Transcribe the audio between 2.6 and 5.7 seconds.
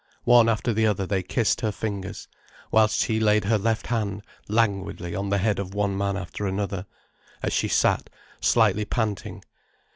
whilst she laid her left hand languidly on the head